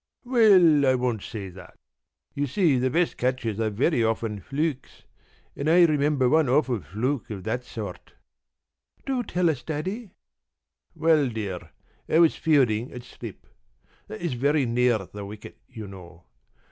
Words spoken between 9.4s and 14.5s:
us, Daddy?" "Well, dear, I was fielding at slip. That is